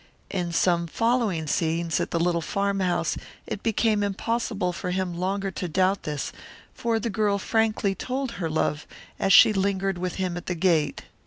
In 0.31 0.51
some 0.51 0.87
following 0.87 1.45
scenes 1.45 1.99
at 1.99 2.09
the 2.09 2.19
little 2.19 2.41
farmhouse 2.41 3.17
it 3.45 3.61
became 3.61 4.01
impossible 4.01 4.73
for 4.73 4.89
him 4.89 5.13
longer 5.13 5.51
to 5.51 5.67
doubt 5.67 6.01
this, 6.01 6.31
for 6.73 6.99
the 6.99 7.11
girl 7.11 7.37
frankly 7.37 7.93
told 7.93 8.31
her 8.41 8.49
love 8.49 8.87
as 9.19 9.31
she 9.31 9.53
lingered 9.53 9.99
with 9.99 10.15
him 10.15 10.37
at 10.37 10.47
the 10.47 10.55
gate. 10.55 11.03